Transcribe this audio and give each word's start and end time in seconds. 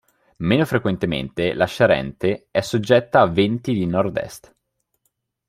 Meno 0.37 0.65
frequentemente 0.65 1.53
la 1.53 1.67
Charente 1.67 2.47
è 2.49 2.61
soggetta 2.61 3.21
a 3.21 3.27
venti 3.27 3.71
di 3.71 3.85
nord-est. 3.85 4.51